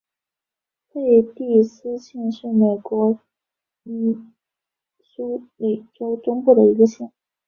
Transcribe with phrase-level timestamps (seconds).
[0.89, 3.19] 佩蒂斯县是美国
[3.83, 4.17] 密
[4.99, 7.11] 苏里州中部的一个县。